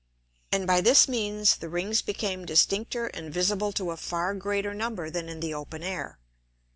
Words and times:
And 0.51 0.65
by 0.65 0.81
this 0.81 1.07
means 1.07 1.57
the 1.57 1.69
Rings 1.69 2.01
became 2.01 2.43
distincter 2.43 3.05
and 3.13 3.31
visible 3.31 3.71
to 3.73 3.91
a 3.91 3.97
far 3.97 4.33
greater 4.33 4.73
number 4.73 5.11
than 5.11 5.29
in 5.29 5.41
the 5.41 5.53
open 5.53 5.83
Air. 5.83 6.17